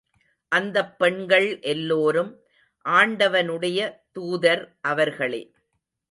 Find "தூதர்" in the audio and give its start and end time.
4.11-4.63